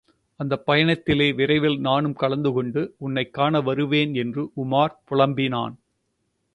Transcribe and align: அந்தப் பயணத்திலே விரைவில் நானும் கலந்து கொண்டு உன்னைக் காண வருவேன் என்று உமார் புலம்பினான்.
அந்தப் 0.39 0.69
பயணத்திலே 0.69 1.35
விரைவில் 1.35 1.79
நானும் 1.79 2.13
கலந்து 2.13 2.51
கொண்டு 2.51 2.95
உன்னைக் 2.97 3.33
காண 3.33 3.61
வருவேன் 3.61 4.13
என்று 4.13 4.51
உமார் 4.63 4.97
புலம்பினான். 5.09 5.75